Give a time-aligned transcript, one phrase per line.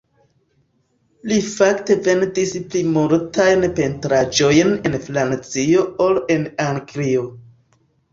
[1.31, 7.27] Li fakte vendis pli multajn pentraĵojn en Francio ol en Anglio.